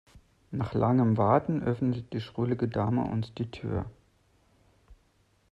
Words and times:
Nach 0.49 0.73
langem 0.73 1.17
Warten 1.17 1.61
öffnete 1.61 2.01
die 2.01 2.21
schrullige 2.21 2.67
Dame 2.67 3.03
uns 3.05 3.35
die 3.35 3.51
Tür. 3.51 3.85